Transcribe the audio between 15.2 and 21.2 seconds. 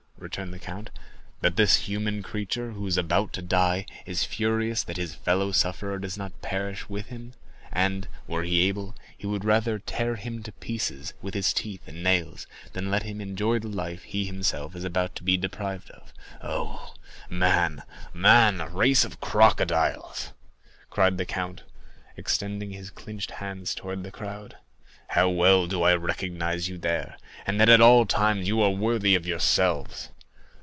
be deprived of. Oh, man, man—race of crocodiles," cried